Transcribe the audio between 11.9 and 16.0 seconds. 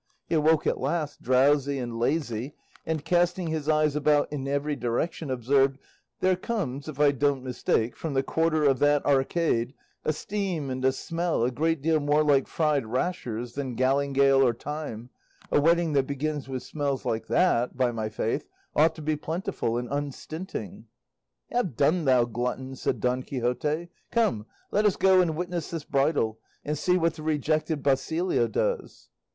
more like fried rashers than galingale or thyme; a wedding